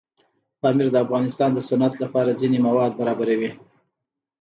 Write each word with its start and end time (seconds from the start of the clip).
پامیر 0.61 0.87
د 0.91 0.95
افغانستان 1.05 1.49
د 1.53 1.59
صنعت 1.69 1.93
لپاره 2.03 2.37
ځینې 2.41 2.57
مواد 2.67 2.91
برابروي. 2.99 3.51